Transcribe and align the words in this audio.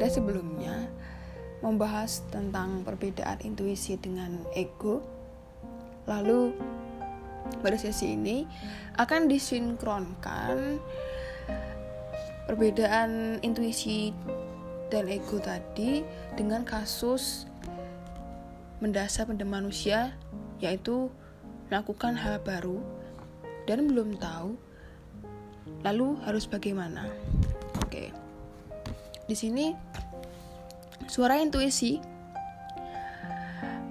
pada 0.00 0.16
sebelumnya 0.16 0.88
membahas 1.60 2.24
tentang 2.32 2.80
perbedaan 2.88 3.36
intuisi 3.44 4.00
dengan 4.00 4.48
ego. 4.56 5.04
Lalu 6.08 6.56
pada 7.60 7.76
sesi 7.76 8.16
ini 8.16 8.48
akan 8.96 9.28
disinkronkan 9.28 10.80
perbedaan 12.48 13.44
intuisi 13.44 14.16
dan 14.88 15.04
ego 15.04 15.36
tadi 15.36 16.00
dengan 16.32 16.64
kasus 16.64 17.44
mendasar 18.80 19.28
pada 19.28 19.44
manusia 19.44 20.16
yaitu 20.64 21.12
melakukan 21.68 22.16
hal 22.16 22.40
baru 22.40 22.80
dan 23.68 23.84
belum 23.84 24.16
tahu 24.16 24.56
lalu 25.84 26.16
harus 26.24 26.48
bagaimana. 26.48 27.04
Oke. 27.84 28.19
Di 29.30 29.38
sini 29.38 29.70
suara 31.06 31.38
intuisi 31.38 32.02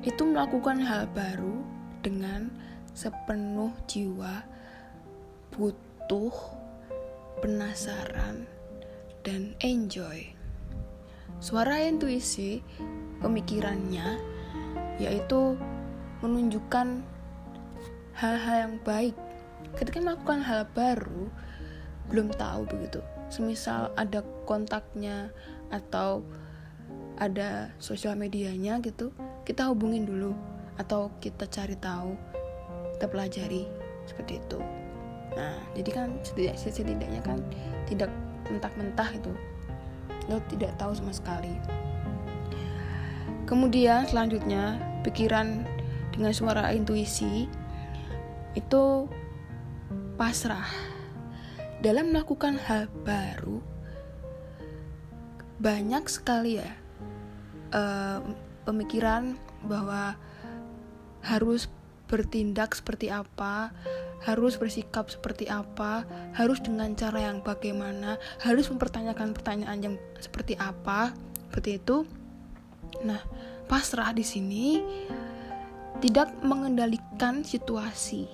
itu 0.00 0.22
melakukan 0.24 0.80
hal 0.80 1.04
baru 1.12 1.60
dengan 2.00 2.48
sepenuh 2.96 3.68
jiwa, 3.84 4.48
butuh, 5.52 6.32
penasaran, 7.44 8.48
dan 9.28 9.52
enjoy. 9.60 10.24
Suara 11.44 11.84
intuisi 11.84 12.64
pemikirannya 13.20 14.16
yaitu 14.96 15.60
menunjukkan 16.24 17.04
hal-hal 18.16 18.56
yang 18.72 18.76
baik. 18.80 19.12
Ketika 19.76 20.00
melakukan 20.00 20.40
hal 20.40 20.64
baru, 20.72 21.28
belum 22.08 22.32
tahu 22.32 22.64
begitu 22.72 23.04
semisal 23.28 23.90
ada 23.98 24.22
kontaknya 24.46 25.34
atau 25.70 26.22
ada 27.16 27.72
sosial 27.80 28.14
medianya 28.14 28.78
gitu 28.84 29.10
kita 29.42 29.66
hubungin 29.66 30.04
dulu 30.04 30.36
atau 30.76 31.08
kita 31.18 31.48
cari 31.48 31.74
tahu 31.80 32.12
kita 32.96 33.06
pelajari 33.08 33.64
seperti 34.08 34.40
itu. 34.40 34.60
Nah 35.36 35.56
jadi 35.76 35.90
kan 35.92 36.08
setidaknya 36.56 37.20
kan 37.20 37.40
tidak 37.88 38.12
mentah-mentah 38.48 39.10
itu 39.16 39.32
lo 40.26 40.40
tidak 40.52 40.74
tahu 40.80 40.92
sama 40.94 41.12
sekali. 41.12 41.54
Kemudian 43.46 44.10
selanjutnya 44.10 44.80
pikiran 45.06 45.62
dengan 46.10 46.32
suara 46.34 46.74
intuisi 46.74 47.46
itu 48.56 48.84
pasrah 50.16 50.95
dalam 51.80 52.12
melakukan 52.12 52.56
hal 52.56 52.88
baru 53.04 53.60
banyak 55.56 56.04
sekali 56.08 56.60
ya 56.60 56.70
uh, 57.72 58.20
pemikiran 58.68 59.38
bahwa 59.64 60.18
harus 61.24 61.66
bertindak 62.06 62.78
seperti 62.78 63.10
apa, 63.10 63.74
harus 64.22 64.54
bersikap 64.54 65.10
seperti 65.10 65.50
apa, 65.50 66.06
harus 66.38 66.62
dengan 66.62 66.94
cara 66.94 67.30
yang 67.30 67.42
bagaimana, 67.42 68.18
harus 68.42 68.70
mempertanyakan 68.70 69.34
pertanyaan 69.34 69.78
yang 69.82 69.94
seperti 70.22 70.54
apa, 70.54 71.10
seperti 71.50 71.82
itu. 71.82 72.06
Nah, 73.02 73.18
pasrah 73.66 74.14
di 74.14 74.22
sini 74.22 74.78
tidak 75.98 76.30
mengendalikan 76.46 77.42
situasi. 77.42 78.30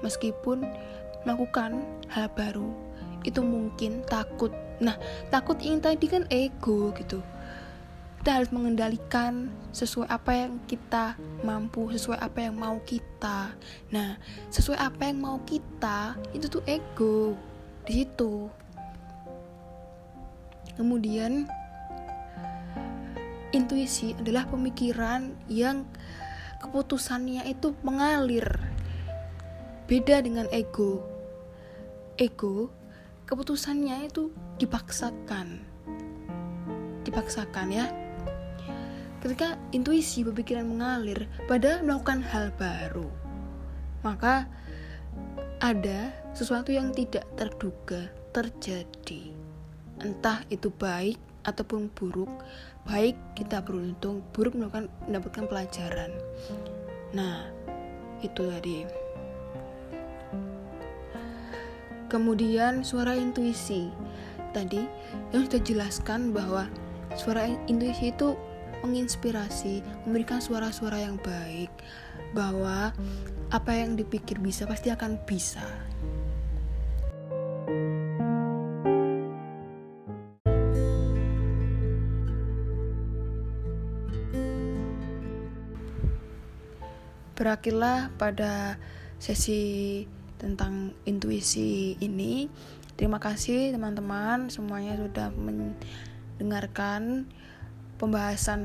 Meskipun 0.00 0.64
melakukan 1.24 1.84
hal 2.08 2.28
baru 2.32 2.70
itu 3.24 3.40
mungkin 3.44 4.00
takut. 4.08 4.52
Nah 4.80 4.96
takut 5.28 5.60
ini 5.60 5.80
tadi 5.80 6.06
kan 6.08 6.24
ego 6.32 6.92
gitu. 6.96 7.20
Kita 8.20 8.36
harus 8.36 8.52
mengendalikan 8.52 9.48
sesuai 9.72 10.08
apa 10.12 10.32
yang 10.36 10.60
kita 10.68 11.16
mampu 11.40 11.88
sesuai 11.88 12.20
apa 12.20 12.38
yang 12.48 12.56
mau 12.56 12.76
kita. 12.84 13.56
Nah 13.92 14.20
sesuai 14.52 14.76
apa 14.76 15.08
yang 15.08 15.18
mau 15.24 15.40
kita 15.44 16.16
itu 16.36 16.46
tuh 16.48 16.64
ego 16.68 17.36
di 17.88 18.04
situ. 18.04 18.48
Kemudian 20.76 21.44
intuisi 23.52 24.16
adalah 24.16 24.46
pemikiran 24.48 25.32
yang 25.50 25.84
keputusannya 26.60 27.48
itu 27.48 27.72
mengalir 27.80 28.69
beda 29.90 30.22
dengan 30.22 30.46
ego. 30.54 31.02
Ego 32.14 32.70
keputusannya 33.26 34.06
itu 34.06 34.30
dipaksakan. 34.62 35.66
Dipaksakan 37.02 37.68
ya. 37.74 37.90
Ketika 39.18 39.58
intuisi 39.74 40.22
berpikiran 40.22 40.70
mengalir 40.70 41.26
pada 41.50 41.82
melakukan 41.82 42.22
hal 42.22 42.54
baru 42.54 43.10
maka 44.00 44.48
ada 45.60 46.14
sesuatu 46.32 46.72
yang 46.72 46.94
tidak 46.96 47.26
terduga 47.36 48.08
terjadi. 48.32 49.34
Entah 50.00 50.40
itu 50.48 50.72
baik 50.72 51.20
ataupun 51.44 51.92
buruk 51.92 52.30
baik 52.88 53.16
kita 53.36 53.60
beruntung 53.60 54.24
buruk 54.32 54.56
melakukan 54.56 54.88
mendapatkan 55.04 55.44
pelajaran. 55.50 56.12
Nah 57.12 57.44
itu 58.24 58.48
tadi 58.48 58.99
Kemudian 62.10 62.82
suara 62.82 63.14
intuisi. 63.14 63.86
Tadi 64.50 64.82
yang 65.30 65.46
sudah 65.46 65.62
jelaskan 65.62 66.34
bahwa 66.34 66.66
suara 67.14 67.46
intuisi 67.70 68.10
itu 68.10 68.34
menginspirasi, 68.82 69.78
memberikan 70.02 70.42
suara-suara 70.42 71.06
yang 71.06 71.22
baik 71.22 71.70
bahwa 72.34 72.90
apa 73.54 73.72
yang 73.78 73.94
dipikir 73.94 74.42
bisa 74.42 74.66
pasti 74.66 74.90
akan 74.90 75.22
bisa. 75.22 75.62
Berakhirlah 87.38 88.10
pada 88.18 88.76
sesi 89.16 90.04
tentang 90.40 90.96
intuisi 91.04 92.00
ini. 92.00 92.48
Terima 92.96 93.20
kasih 93.20 93.76
teman-teman 93.76 94.48
semuanya 94.48 94.96
sudah 94.96 95.28
mendengarkan 95.36 97.28
pembahasan 98.00 98.62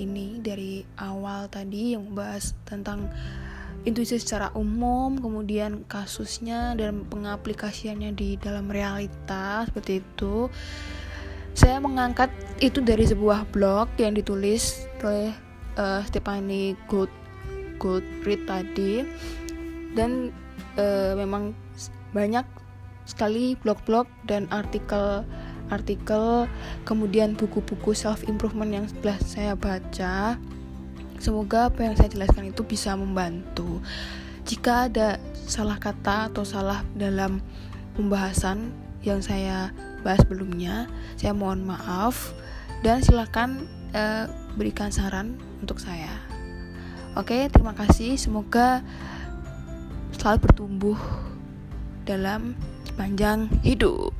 ini 0.00 0.40
dari 0.40 0.88
awal 0.96 1.52
tadi 1.52 1.92
yang 1.92 2.08
membahas 2.08 2.56
tentang 2.64 3.12
intuisi 3.84 4.16
secara 4.16 4.48
umum, 4.56 5.20
kemudian 5.20 5.84
kasusnya 5.84 6.72
dan 6.74 7.04
pengaplikasiannya 7.06 8.16
di 8.16 8.40
dalam 8.40 8.72
realita 8.72 9.68
seperti 9.68 10.00
itu. 10.00 10.48
Saya 11.52 11.80
mengangkat 11.82 12.32
itu 12.64 12.80
dari 12.80 13.04
sebuah 13.04 13.50
blog 13.52 13.92
yang 14.00 14.16
ditulis 14.16 14.88
oleh 15.04 15.32
uh, 15.76 16.00
Stephanie 16.06 16.74
Good 16.88 17.10
Goodread 17.78 18.42
tadi 18.46 19.06
dan 19.94 20.34
uh, 20.78 21.12
memang 21.18 21.52
banyak 22.14 22.46
sekali 23.04 23.56
blog-blog 23.60 24.08
dan 24.24 24.48
artikel 24.48 25.26
artikel 25.68 26.48
kemudian 26.88 27.36
buku-buku 27.36 27.92
self 27.92 28.24
improvement 28.24 28.72
yang 28.72 28.86
setelah 28.88 29.18
saya 29.20 29.52
baca. 29.52 30.40
Semoga 31.18 31.68
apa 31.68 31.82
yang 31.82 31.98
saya 31.98 32.14
jelaskan 32.14 32.54
itu 32.54 32.62
bisa 32.62 32.94
membantu. 32.94 33.82
Jika 34.46 34.88
ada 34.88 35.20
salah 35.34 35.76
kata 35.76 36.32
atau 36.32 36.46
salah 36.46 36.86
dalam 36.96 37.42
pembahasan 37.98 38.70
yang 39.02 39.20
saya 39.20 39.74
bahas 40.06 40.22
sebelumnya 40.22 40.86
saya 41.18 41.34
mohon 41.34 41.66
maaf 41.66 42.32
dan 42.86 43.02
silakan 43.02 43.66
uh, 43.92 44.30
berikan 44.54 44.94
saran 44.94 45.36
untuk 45.60 45.82
saya. 45.82 46.10
Oke 47.18 47.50
terima 47.50 47.74
kasih. 47.74 48.14
Semoga 48.14 48.86
selalu 50.18 50.38
bertumbuh 50.50 50.98
dalam 52.02 52.58
panjang 52.98 53.46
hidup. 53.62 54.10